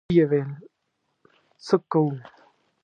ويې 0.09 0.23
ويل: 0.29 0.49
څه 1.65 1.75
کوو؟ 1.91 2.11